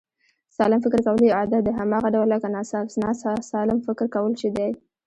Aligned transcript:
سالم 0.57 0.79
فکر 0.85 0.99
کول 1.05 1.19
یو 1.23 1.37
عادت 1.39 1.61
دی، 1.65 1.71
هماغه 1.79 2.09
ډول 2.15 2.27
لکه 2.33 2.47
ناسلم 2.53 3.79
فکر 3.87 4.05
کول 4.15 4.31
چې 4.39 4.47
دی 4.55 4.69